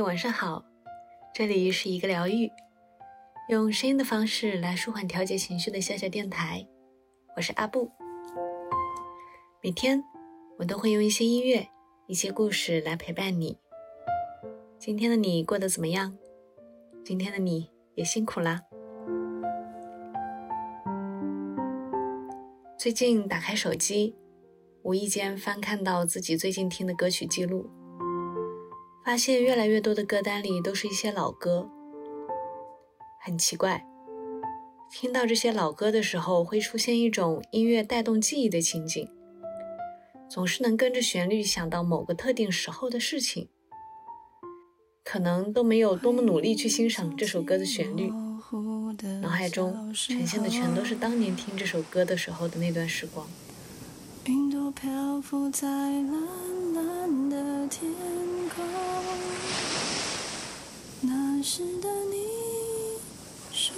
[0.00, 0.64] 晚上好，
[1.34, 2.50] 这里是一个疗愈，
[3.48, 6.66] 用声音的方式来舒缓调节情绪的小小电台，
[7.36, 7.90] 我是阿布。
[9.62, 10.02] 每天
[10.58, 11.68] 我都会用一些音乐、
[12.06, 13.58] 一些故事来陪伴你。
[14.78, 16.16] 今天的你过得怎么样？
[17.04, 18.62] 今天的你也辛苦啦。
[22.78, 24.14] 最近打开手机，
[24.82, 27.68] 无意间翻看到自己最近听的歌曲记录。
[29.08, 31.66] 发现越来越多的歌单里都是一些老歌，
[33.24, 33.82] 很奇怪。
[34.92, 39.08] 听到这些老歌的时候，会出现一种音乐带动记忆的情景，
[40.28, 43.48] 总是能跟着旋律想到某个特定时候的事情。
[45.02, 48.12] 可能都没有多么努力去欣赏这首歌的旋律，
[49.22, 53.26] 脑海中呈现的全都是当年听这首歌的时候的那段时光。
[54.26, 57.90] 云朵漂浮在蓝蓝的天
[61.48, 62.16] 空，那时的你
[63.52, 63.72] 说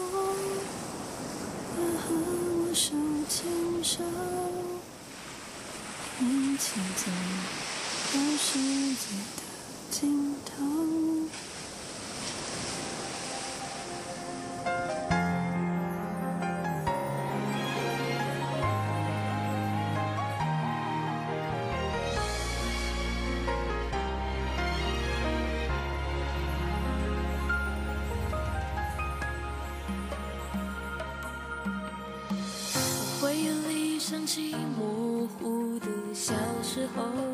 [1.76, 2.94] 要和我手
[3.28, 3.38] 牵
[3.84, 4.02] 手，
[6.20, 7.02] 一起走
[8.12, 8.48] 到世
[8.94, 9.04] 界
[9.36, 9.41] 的
[9.91, 10.50] 尽头。
[34.78, 37.30] 模糊的小时候，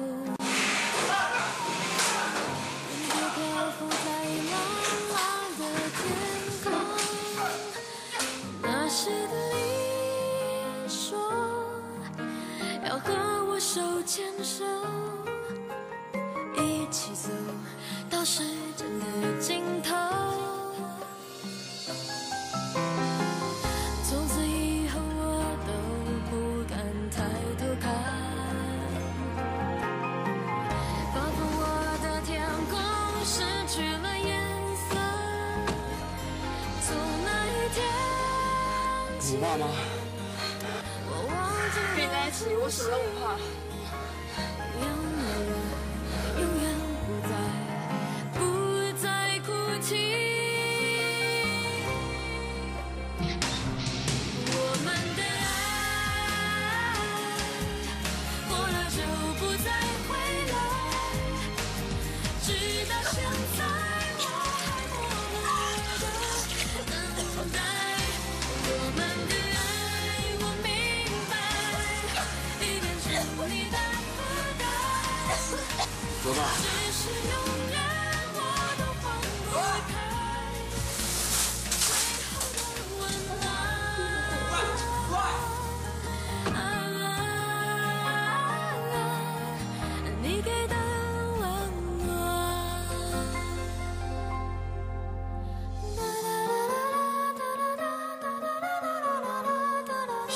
[39.59, 39.67] 吗？
[41.97, 43.37] 跟你在一起，我什么都不怕。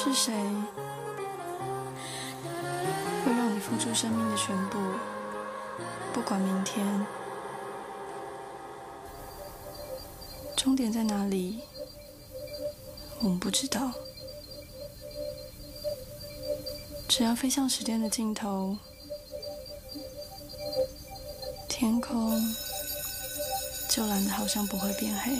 [0.02, 0.32] 是谁
[3.24, 4.78] 会让你付出生命的全部？
[6.20, 7.06] 不管明天
[10.54, 11.60] 终点在哪里，
[13.20, 13.90] 我们不知道。
[17.08, 18.76] 只要飞向时间的尽头，
[21.66, 22.38] 天空
[23.88, 25.32] 就蓝得好像不会变黑。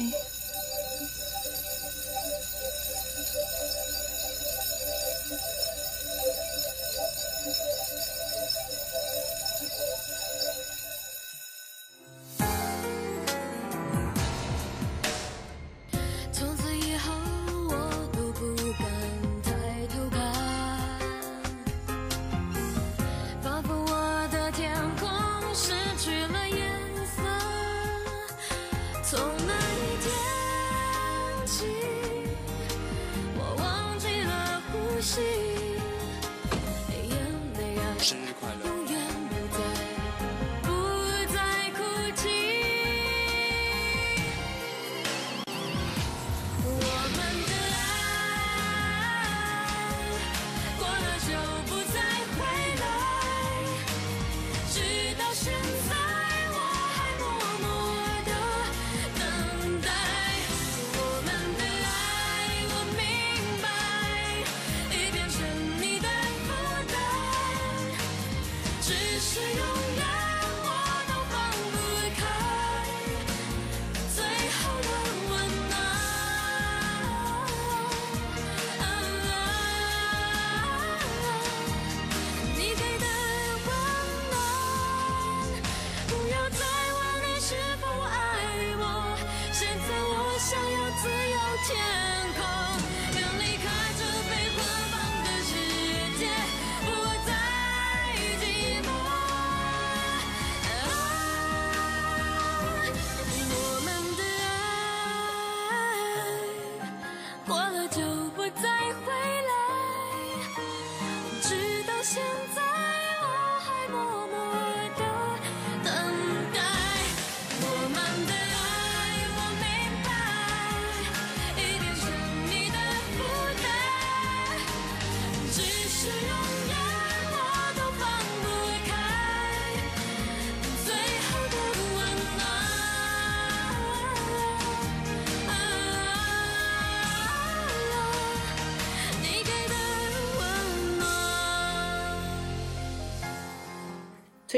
[35.00, 35.39] 是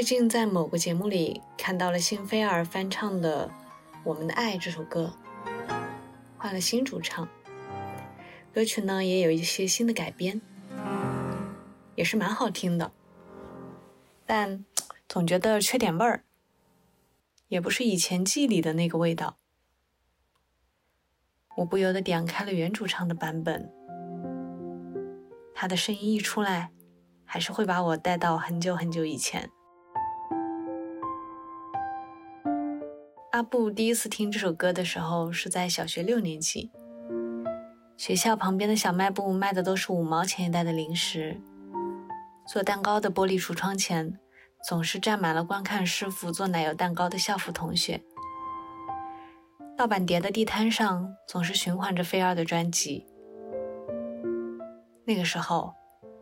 [0.03, 3.47] 最近在某个节目里看到了辛菲尔翻唱的
[4.03, 5.15] 《我们的爱》这首歌，
[6.37, 7.29] 换了新主唱，
[8.53, 10.43] 歌曲呢也有一些新的改编，
[11.95, 12.91] 也是蛮好听的，
[14.27, 14.65] 但
[15.09, 16.25] 总觉得缺点味儿，
[17.47, 19.37] 也不是以前记忆里的那个味道。
[21.59, 23.71] 我不由得点开了原主唱的版本，
[25.55, 26.73] 他的声音一出来，
[27.25, 29.49] 还是会把我带到很久很久以前。
[33.32, 36.70] 阿布第一次听这首歌的时候是在小学六年级，
[37.96, 41.40] 学校旁边的小卖部卖的都是五毛钱一袋的零食，
[42.46, 44.19] 做蛋糕的玻璃橱窗前
[44.69, 48.02] 总是站满了观看师傅做奶油蛋糕的校服同学，
[49.79, 53.06] 盗版碟的地摊上总是循环着菲儿的专辑。
[55.06, 55.73] 那个时候，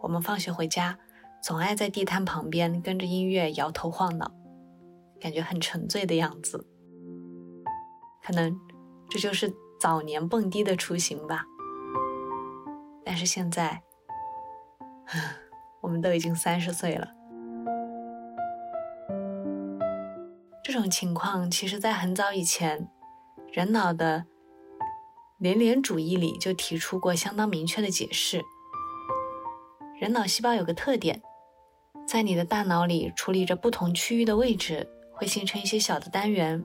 [0.01, 0.97] 我们放学回家，
[1.43, 4.31] 总爱在地摊旁边跟着音乐摇头晃脑，
[5.21, 6.69] 感觉很沉醉的样子。
[8.31, 8.57] 可能
[9.09, 11.45] 这就是早年蹦迪的雏形吧。
[13.05, 13.83] 但是现在，
[15.81, 17.09] 我们都已经三十岁了。
[20.63, 22.89] 这种情况其实，在很早以前，
[23.51, 24.25] 人脑的
[25.39, 28.41] 联联主义里就提出过相当明确的解释。
[30.01, 31.21] 人脑细胞有个特点，
[32.07, 36.65] 在你的大脑里处理着不同区域的位置，会形成一些小的单元。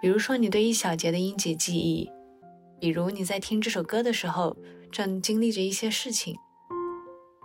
[0.00, 2.10] 比如说，你对一小节的音节记忆，
[2.80, 4.56] 比如你在听这首歌的时候，
[4.90, 6.34] 正经历着一些事情。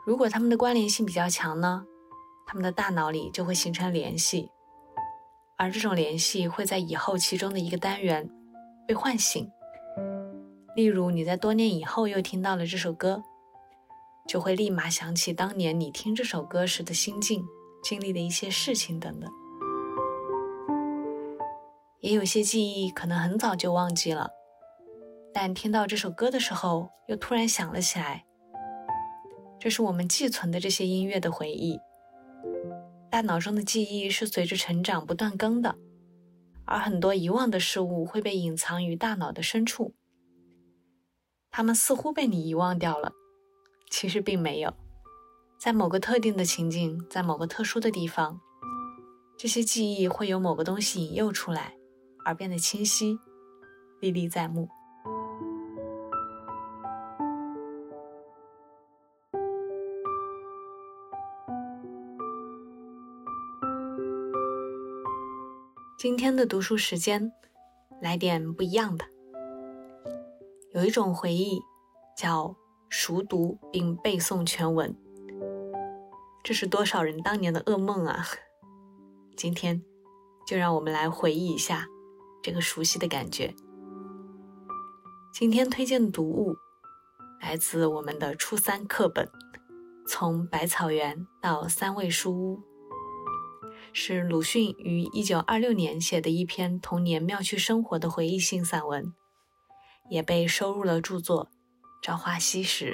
[0.06, 1.84] 如果它们的关联性比较强呢，
[2.48, 4.50] 他们的大脑里就会形成联系，
[5.58, 8.30] 而这种联系会在以后其中的一个单元
[8.88, 9.50] 被唤醒。
[10.78, 13.24] 例如，你在多年以后又听到了这首歌，
[14.28, 17.44] 就会立马想起当年你听这首歌时的心境、
[17.84, 19.30] 经历的一些事情等等。
[22.06, 24.30] 也有些记忆可能很早就忘记了，
[25.34, 28.26] 但听到这首歌的时候，又突然想了起来。
[29.60, 31.80] 这是我们寄存的这些音乐的回忆。
[33.10, 35.80] 大脑中的记忆是随着成长不断更的，
[36.66, 39.96] 而很多遗忘的事物会被隐藏于大脑的深处。
[41.50, 43.14] 它们似乎被你遗忘掉了，
[43.90, 44.72] 其实并没有。
[45.60, 48.40] 在某个特定的情境，在某个特殊的地方，
[49.36, 51.74] 这些记忆会有某个东西引诱出来。
[52.26, 53.20] 而变得清晰，
[54.02, 54.68] 历历在目。
[65.98, 67.32] 今天的读书时间，
[68.02, 69.06] 来点不一样的。
[70.74, 71.62] 有一种回忆，
[72.18, 72.56] 叫
[72.90, 74.96] 熟读并背诵全文，
[76.44, 78.26] 这是多少人当年的噩梦啊！
[79.36, 79.82] 今天，
[80.46, 81.88] 就让我们来回忆一下。
[82.46, 83.56] 这个熟悉的感觉。
[85.34, 86.56] 今天推荐的读物
[87.42, 89.26] 来自我们的初三课本，
[90.08, 92.58] 《从百草园到三味书屋》，
[93.94, 99.12] 是鲁迅于一九二六年写的一篇童年妙趣生活的回忆性散文，
[100.12, 101.46] 也被收入了著作
[102.06, 102.94] 《朝花夕拾》。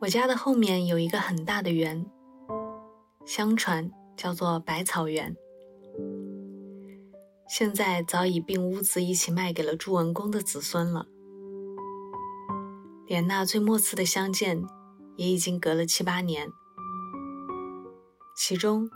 [0.00, 2.10] 我家的后面有一个很大的园。
[3.26, 5.36] 相传叫做百草园，
[7.48, 11.08] 现在早已并屋子一起卖给了朱文公的子孙了。
[13.08, 14.64] 连那最末次的相见，
[15.16, 16.48] 也已经隔了七八年。
[18.36, 18.88] 其中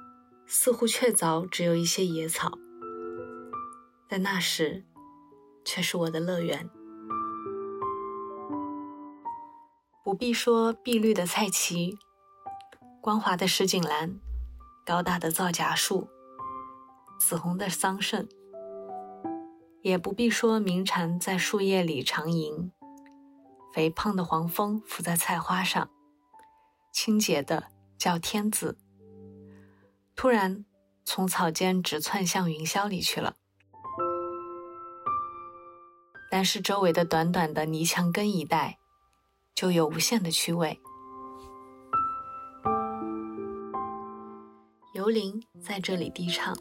[0.47, 2.53] 似乎确凿只有一些野草，
[4.09, 4.85] 但那时
[5.65, 6.71] 却是我的乐园。
[10.05, 11.99] 不必说碧绿的菜畦。
[13.03, 14.21] 光滑的石井栏，
[14.85, 16.07] 高大的皂荚树，
[17.19, 18.29] 紫红的桑葚，
[19.81, 22.71] 也不必说鸣蝉在树叶里长吟，
[23.73, 25.89] 肥胖的黄蜂伏在菜花上，
[26.93, 28.77] 清洁的叫天子。
[30.15, 30.67] 突然
[31.07, 33.37] 从草间直窜向云霄里去了。
[36.31, 38.79] 但是周围的短短的泥墙根一带，
[39.55, 40.79] 就有无限的趣味。
[45.11, 46.55] 竹林在这里低唱，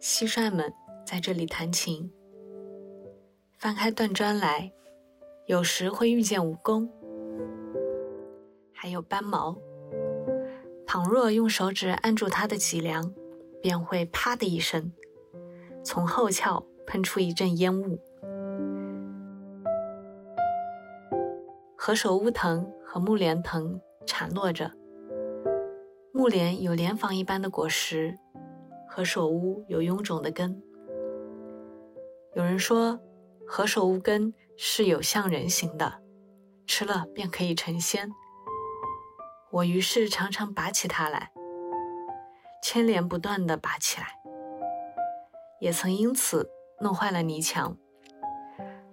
[0.00, 0.74] 蟋蟀们
[1.06, 2.12] 在这里弹琴。
[3.56, 4.72] 翻开断砖来，
[5.46, 6.88] 有时会遇见蜈蚣，
[8.72, 9.56] 还有斑毛。
[10.84, 13.14] 倘若用手指按住它的脊梁，
[13.62, 14.90] 便会啪的一声，
[15.84, 18.00] 从后窍喷出一阵烟雾。
[21.76, 24.72] 何首乌藤和木莲藤缠络着，
[26.24, 28.18] 木莲有莲房一般的果实，
[28.88, 30.58] 何首乌有臃肿的根。
[32.34, 32.98] 有人说，
[33.46, 36.00] 何首乌根是有像人形的，
[36.66, 38.10] 吃了便可以成仙。
[39.50, 41.30] 我于是常常拔起它来，
[42.62, 44.06] 牵连不断地拔起来，
[45.60, 46.48] 也曾因此
[46.80, 47.76] 弄坏了泥墙，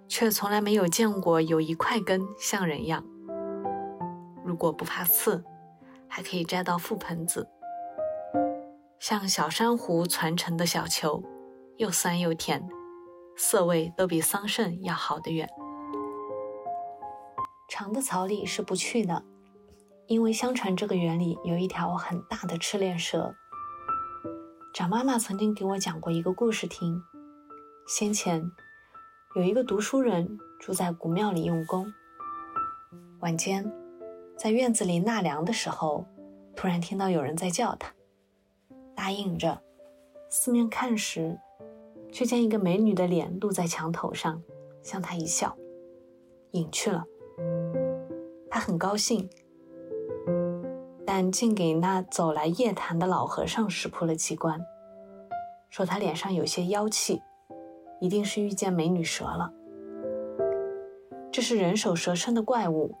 [0.06, 3.02] 却从来没有见过有一块根像人样。
[4.44, 5.42] 如果不怕刺，
[6.14, 7.48] 还可以摘到覆盆子，
[8.98, 11.22] 像小珊瑚攒成的小球，
[11.78, 12.68] 又酸又甜，
[13.34, 15.48] 色味都比桑葚要好得远。
[17.66, 19.24] 长的草里是不去的。
[20.06, 23.34] 因为相传这个园里有一条很大的赤练蛇。
[24.74, 27.02] 长妈妈曾经给我讲过一个故事听。
[27.86, 28.42] 先前
[29.34, 31.90] 有一个读书人住在古庙里用功，
[33.20, 33.72] 晚间
[34.36, 36.04] 在院子里纳凉的时候，
[36.56, 37.92] 突然听到有人在叫他，
[38.94, 39.62] 答应着，
[40.28, 41.38] 四面看时，
[42.10, 44.42] 却见一个美女的脸露在墙头上，
[44.82, 45.56] 向他一笑，
[46.52, 47.04] 隐去了。
[48.50, 49.28] 他很高兴。
[51.04, 54.64] 但竟给那走来夜谈的老和尚识破了机关，
[55.68, 57.20] 说他脸上有些妖气，
[58.00, 59.52] 一定是遇见美女蛇了。
[61.30, 62.94] 这是人首蛇身的怪物，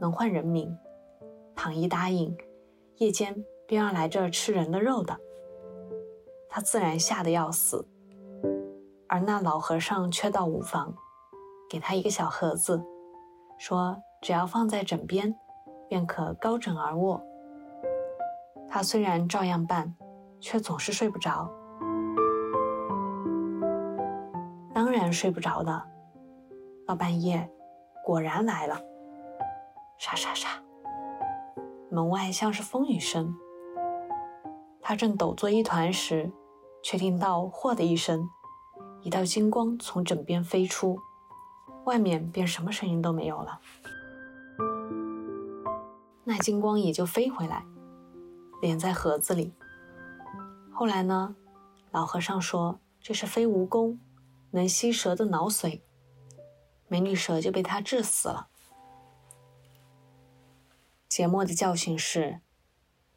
[0.00, 0.76] 能换人命。
[1.54, 2.34] 倘一答应，
[2.96, 5.16] 夜间便要来这吃人的肉的。
[6.48, 7.86] 他自然吓得要死，
[9.06, 10.94] 而那老和尚却到五房，
[11.68, 12.82] 给他一个小盒子，
[13.58, 15.34] 说只要放在枕边，
[15.88, 17.22] 便可高枕而卧。
[18.68, 19.94] 他虽然照样办，
[20.40, 21.48] 却总是睡不着。
[24.72, 25.82] 当然睡不着的，
[26.86, 27.48] 到半夜，
[28.04, 28.80] 果然来了。
[30.00, 30.48] 沙沙沙，
[31.90, 33.36] 门外像是风雨声。
[34.80, 36.32] 他正抖作一团时，
[36.82, 38.26] 却听到“嚯”的一声，
[39.02, 40.98] 一道金光从枕边飞出，
[41.84, 43.60] 外面便什么声音都没有了。
[46.24, 47.66] 那金光也就飞回来。
[48.62, 49.52] 连在盒子里。
[50.72, 51.36] 后来呢，
[51.90, 53.98] 老和尚说这是飞蜈蚣，
[54.52, 55.82] 能吸蛇的脑髓，
[56.88, 58.46] 美女蛇就被他治死了。
[61.10, 62.38] 节末的教训是：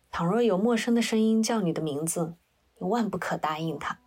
[0.10, 2.34] 倘若有陌生的声音叫你的名字，
[2.80, 4.00] 你万不可答应他。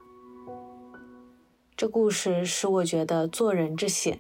[1.77, 4.19] 这故事使我觉得做人之险。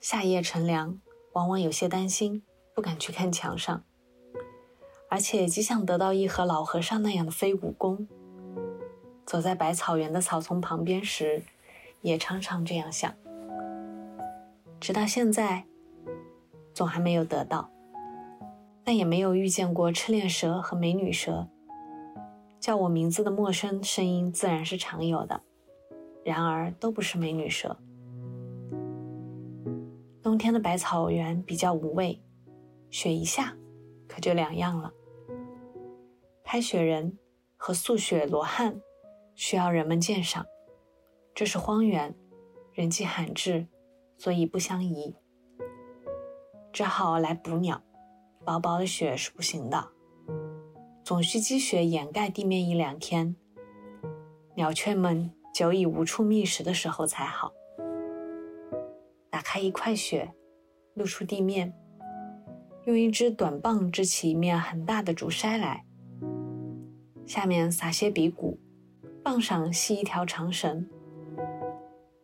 [0.00, 1.00] 夏夜乘凉，
[1.32, 2.42] 往往有些担心，
[2.74, 3.82] 不敢去看墙上。
[5.08, 8.06] 而且极想得到一盒老和尚那样的飞蜈蚣。
[9.24, 11.42] 走在百草园的草丛旁边时，
[12.02, 13.10] 也常常这样想。
[14.78, 15.64] 直到现在，
[16.74, 17.70] 总还没有得到，
[18.86, 21.48] 但也没有遇见过赤练蛇和美女蛇。
[22.60, 25.42] 叫我名字的陌生声音自然是常有的，
[26.24, 27.76] 然而都不是美女蛇。
[30.22, 32.22] 冬天的百草园比较无味，
[32.88, 33.56] 雪一下。
[34.08, 34.92] 可就两样了。
[36.44, 37.18] 拍雪人
[37.56, 38.80] 和塑雪罗汉
[39.34, 40.46] 需要人们鉴赏，
[41.34, 42.14] 这是荒原，
[42.72, 43.66] 人迹罕至，
[44.16, 45.16] 所以不相宜。
[46.72, 47.82] 只好来捕鸟，
[48.46, 49.88] 薄薄的雪是不行的，
[51.02, 53.34] 总需积雪掩盖地面一两天，
[54.54, 57.52] 鸟雀们久已无处觅食的时候才好。
[59.28, 60.32] 打开一块雪，
[60.94, 61.74] 露出地面。
[62.84, 65.84] 用一支短棒支起一面很大的竹筛来，
[67.26, 68.60] 下面撒些鼻骨，
[69.24, 70.88] 棒上系一条长绳，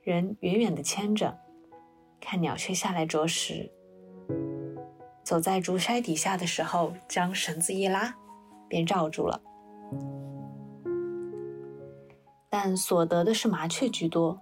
[0.02, 1.36] 人远远地牵着，
[2.20, 3.72] 看鸟雀下来啄食。
[5.22, 8.14] 走在竹筛底下的时候，将绳子一拉，
[8.68, 9.40] 便罩住了。
[12.50, 14.40] 但所得的是麻雀居多，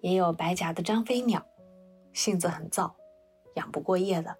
[0.00, 1.44] 也有白颊的张飞鸟，
[2.12, 2.94] 性子很躁，
[3.54, 4.36] 养不过夜的。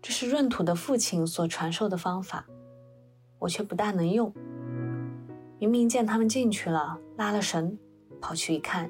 [0.00, 2.46] 这是闰土的父亲所传授的方法，
[3.40, 4.32] 我却不大能用。
[5.58, 7.76] 明明见他们进去了，拉了绳，
[8.20, 8.88] 跑去一看，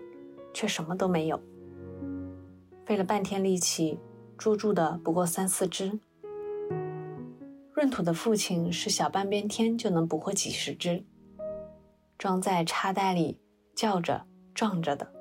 [0.52, 1.40] 却什么都没有。
[2.88, 4.00] 费了半天力气，
[4.38, 6.00] 捉住的不过三四只。
[7.74, 11.04] 闰土的父亲是小半边天就能捕获几十只，
[12.16, 13.42] 装在插袋里，
[13.76, 15.12] 叫着撞着的。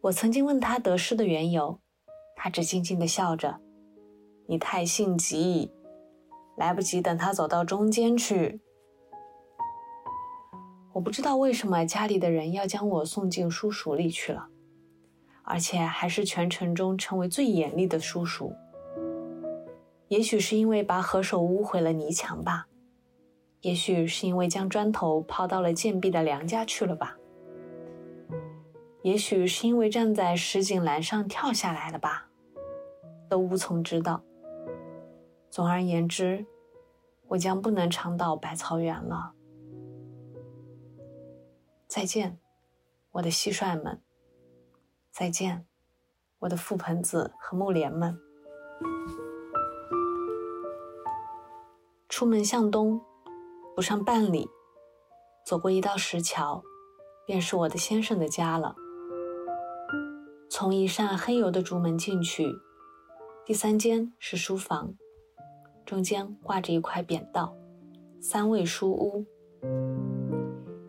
[0.00, 1.78] 我曾经问他得失的缘由，
[2.36, 3.60] 他只静静地笑着
[4.48, 5.70] ：“你太性急，
[6.56, 8.62] 来不及等他走到中间去。”
[10.94, 14.48] 我不知道为什么家里的人要将我送进叔叔里去了，
[15.50, 18.54] 而且还是全城中成为最严厉的叔叔。
[20.08, 22.66] 也许是因为把何首乌毁了泥墙吧，
[23.62, 27.16] 也许是因为将砖头抛到了贱婢的娘家去了吧，
[29.02, 32.28] 也许是因为站在石井栏上跳下来了吧，
[33.28, 34.22] 都无从知道。
[35.50, 36.44] 总而言之，
[37.26, 39.32] 我将不能常到百草园了。
[41.86, 42.38] 再见，
[43.12, 43.98] 我的蟋蟀们。
[45.18, 45.66] 再见，
[46.38, 48.16] 我的覆盆子和木莲们。
[52.08, 53.00] 出门向东，
[53.74, 54.48] 不上半里，
[55.44, 56.62] 走过一道石桥，
[57.26, 58.76] 便是我的先生的家了。
[60.48, 62.54] 从一扇黑油的竹门进去，
[63.44, 64.94] 第三间是书房，
[65.84, 67.56] 中间挂着一块匾道
[68.22, 69.26] ：“三味书屋”。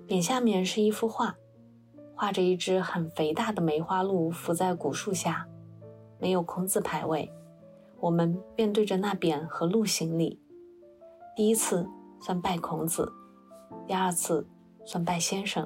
[0.08, 1.36] 匾下面是一幅画，
[2.20, 5.48] 画着一只很肥大的梅花鹿伏在古树下，
[6.18, 7.32] 没有空字牌位，
[8.02, 10.38] 我们便对着那匾和鹿行礼。
[11.34, 11.88] 第一次
[12.20, 13.10] 算拜孔子，
[13.88, 14.46] 第二次
[14.84, 15.66] 算拜先生。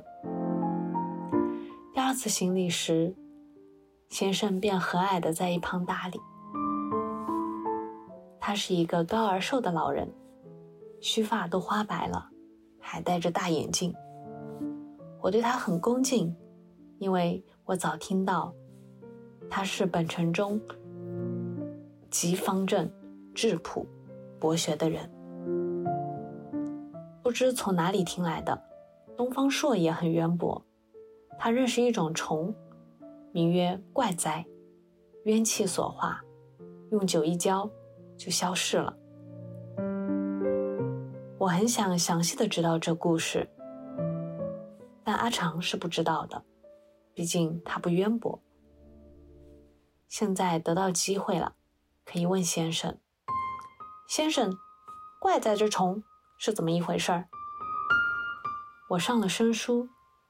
[1.92, 3.16] 第二次行礼时，
[4.10, 6.22] 先生便和蔼的在一旁搭理。
[8.40, 10.08] 他是一个高而瘦的老人，
[11.02, 12.30] 须发都花白了，
[12.80, 13.92] 还戴着大眼镜。
[15.20, 16.36] 我对他很恭敬，
[17.04, 18.56] 因为我早听到
[19.50, 20.58] 他是本城中
[22.10, 22.90] 极方正、
[23.36, 23.86] 质朴、
[24.40, 25.12] 博学的人。
[27.22, 28.58] 不知从哪里听来的，
[29.18, 30.64] 东方朔也很渊博。
[31.38, 32.56] 他认识一种虫，
[33.34, 34.46] 名曰怪哉，
[35.26, 36.24] 冤气所化，
[36.92, 37.70] 用酒一浇
[38.16, 38.96] 就消逝了。
[41.38, 43.46] 我很想详细的知道这故事。
[45.04, 46.42] 但阿长是不知道的，
[47.14, 48.42] 毕竟他不渊博。
[50.08, 51.56] 现在得到机会了，
[52.06, 53.00] 可以问先生
[54.08, 54.58] ：“先生，
[55.20, 56.04] 怪在这虫
[56.38, 57.28] 是怎么一回事儿？”
[58.92, 59.90] 我上了生疏，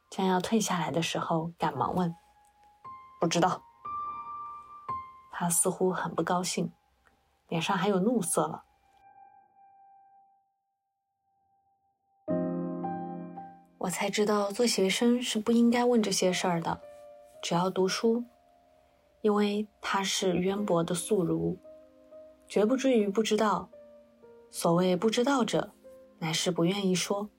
[0.09, 2.15] 将要退下来的时候，赶忙问
[3.19, 3.63] ：“不知道。”
[5.31, 6.71] 他似乎很不高兴，
[7.49, 8.63] 脸上还有怒色了。
[13.83, 16.79] 我才知道，做学生是不应该问这些事儿的，
[17.41, 18.23] 只要读书，
[19.19, 21.57] 因为他是渊博的素儒，
[22.47, 23.69] 绝不至于不知道。
[24.51, 25.73] 所谓不知道者，
[26.19, 27.29] 乃是不愿意说。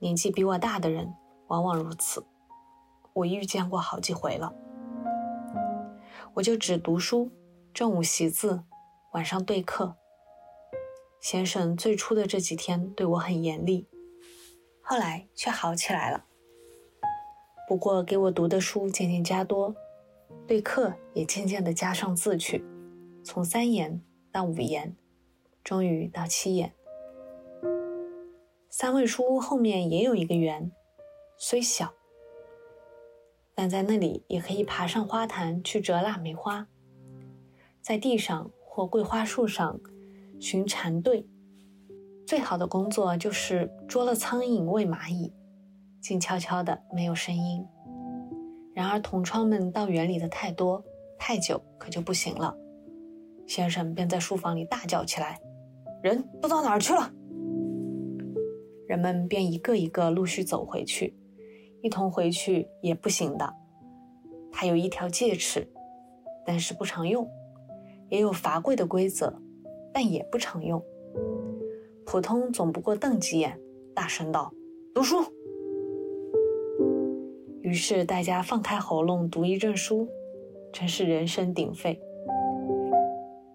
[0.00, 1.14] 年纪比我大的人
[1.46, 2.22] 往往如此，
[3.14, 4.52] 我遇见过好几回了。
[6.34, 7.30] 我就只读书，
[7.72, 8.64] 正午习字，
[9.12, 9.96] 晚上对课。
[11.22, 13.88] 先生最初的这几天对我很严厉。
[14.92, 16.26] 后来却好起来了。
[17.66, 19.74] 不过给我读的书渐渐加多，
[20.46, 22.62] 对课也渐渐的加上字去，
[23.24, 24.94] 从三言到五言，
[25.64, 26.74] 终于到七言。
[28.68, 30.70] 三味书屋后面也有一个园，
[31.38, 31.94] 虽小，
[33.54, 36.68] 但在那里也可以爬上花坛去折腊梅花，
[37.80, 39.80] 在地上或桂花树上
[40.38, 41.26] 寻蝉对。
[42.32, 45.30] 最好的工作就是捉了苍蝇喂蚂蚁，
[46.00, 47.62] 静悄悄的，没有声音。
[48.74, 50.82] 然而同窗们到园里的太多，
[51.18, 52.56] 太久可就不行了。
[53.46, 55.38] 先生便在书房里大叫起来
[56.02, 57.12] ：“人都到哪儿去了？”
[58.88, 61.14] 人们便一个一个陆续走回去，
[61.82, 63.54] 一同回去也不行的。
[64.50, 65.70] 他有一条戒尺，
[66.46, 67.26] 但是不常用；
[68.08, 69.38] 也有罚跪的规则，
[69.92, 70.82] 但也不常用。
[72.12, 73.58] 普通总不过瞪几眼，
[73.94, 74.52] 大声道
[74.94, 75.24] ：“读书。”
[77.64, 80.06] 于是大家放开喉咙读一阵书，
[80.74, 81.98] 真是人声鼎沸。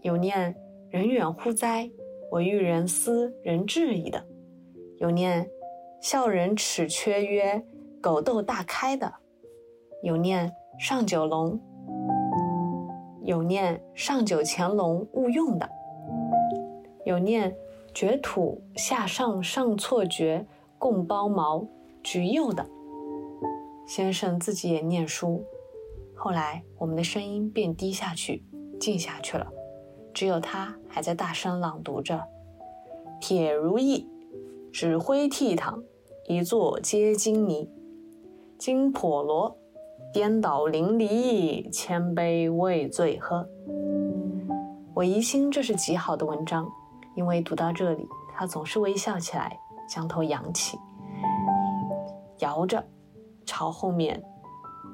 [0.02, 0.56] 有念
[0.90, 1.88] “人远乎哉，
[2.32, 4.26] 我欲人思人至矣”的，
[4.98, 5.48] 有念
[6.02, 7.64] “笑人齿缺曰
[8.02, 9.14] 狗窦大开”的，
[10.02, 11.62] 有念“上九龙”，
[13.22, 15.70] 有念“上九乾隆勿用”的，
[17.06, 17.56] 有念。
[18.00, 20.46] 掘土下上上错掘，
[20.78, 21.68] 共包毛
[22.04, 22.64] 橘釉的。
[23.88, 25.44] 先生自己也念书，
[26.14, 28.44] 后来我们的声音变低下去，
[28.80, 29.52] 静下去了，
[30.14, 32.24] 只有他还在大声朗读着
[33.20, 34.08] ：“铁如意，
[34.72, 35.82] 指挥倜傥，
[36.28, 37.68] 一座皆金泥；
[38.60, 39.58] 金婆罗，
[40.14, 43.50] 颠倒淋漓，千杯未醉喝。”
[44.94, 46.72] 我疑心这是极好的文章，
[47.18, 50.80] 因为读到这里，他总是微笑起来，将头扬起，
[52.40, 52.82] 摇着。
[53.44, 54.22] 朝后面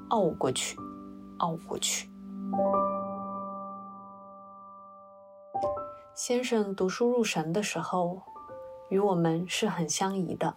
[0.09, 0.77] 傲过去，
[1.39, 2.07] 傲过去。
[6.13, 8.21] 先生读书入神的时候，
[8.89, 10.55] 与我们是很相宜的。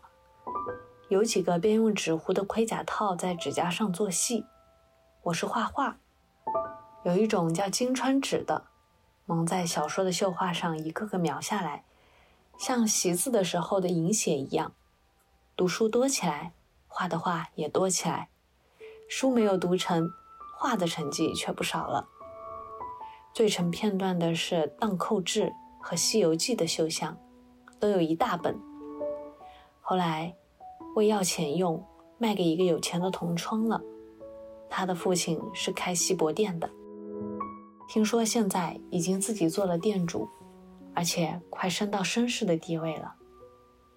[1.08, 4.44] 有几个便用纸糊的盔甲套在指甲上做戏。
[5.22, 5.96] 我是画画，
[7.02, 8.62] 有一种叫金川纸的，
[9.26, 11.84] 蒙在小说的绣画上，一个个描下来，
[12.58, 14.72] 像习字的时候的银写一样。
[15.54, 16.54] 读书多起来。
[16.88, 18.30] 画的画也多起来，
[19.06, 20.08] 书没有读成，
[20.56, 22.08] 画的成绩却不少了。
[23.34, 25.42] 最成片段的是《荡寇志》
[25.78, 27.14] 和《西游记》的绣像，
[27.78, 28.58] 都有一大本。
[29.82, 30.34] 后来
[30.94, 31.86] 为要钱用，
[32.16, 33.82] 卖给一个有钱的同窗了。
[34.70, 36.70] 他的父亲是开锡箔店的，
[37.88, 40.28] 听说现在已经自己做了店主，
[40.94, 43.14] 而且快升到绅士的地位了。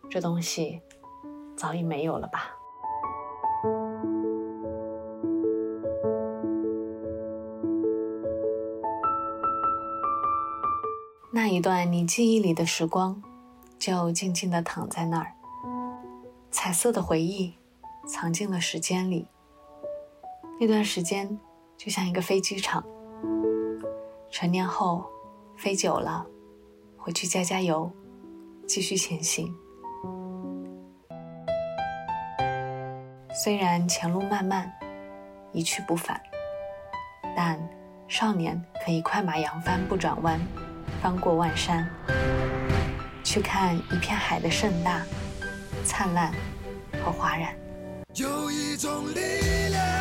[0.09, 0.81] 这东西
[1.57, 2.51] 早已没有了吧？
[11.31, 13.21] 那一段你记忆里的时光，
[13.77, 15.31] 就静静地躺在那儿。
[16.51, 17.53] 彩色的回忆，
[18.07, 19.27] 藏进了时间里。
[20.59, 21.39] 那段时间
[21.77, 22.83] 就像一个飞机场。
[24.31, 25.05] 成年后，
[25.57, 26.25] 飞久了，
[26.97, 27.91] 回去加加油，
[28.67, 29.53] 继续前行。
[33.33, 34.71] 虽然前路漫漫，
[35.51, 36.21] 一去不返，
[37.35, 37.59] 但
[38.07, 40.39] 少年可以快马扬帆不转弯。
[41.01, 41.87] 翻过万山，
[43.23, 45.01] 去看一片海的盛大、
[45.85, 46.33] 灿烂
[47.03, 47.55] 和哗然。
[48.15, 49.98] 有一种力量。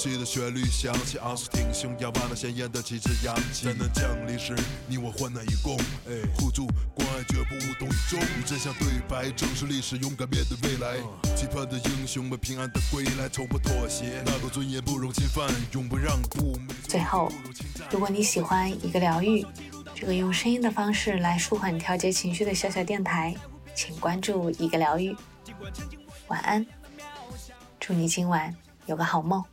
[0.00, 3.66] 悉的旋律响起，昂首挺胸，要把那鲜艳的旗帜扬起。
[3.66, 5.76] 灾难降临时，你我患难与共，
[6.34, 8.18] 互助关爱绝不无动于衷。
[8.18, 10.96] 与真相对白，正视历史，勇敢面对未来。
[11.36, 16.58] 期盼的英雄们平安的归来，从不妥协，那个尊严不容侵犯，永不让步。
[16.88, 17.30] 最后，
[17.90, 19.44] 如果你喜欢一个疗愈，
[19.94, 23.34] 这个用声音的方式来舒缓调节情绪的小小电台，
[23.74, 25.14] 请关注一个疗愈。
[26.28, 26.64] 晚安，
[27.78, 29.44] 祝你今晚有个好梦。